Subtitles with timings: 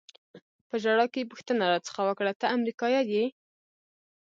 [0.69, 3.25] په ژړا کې یې پوښتنه را څخه وکړه: ته امریکایي یې؟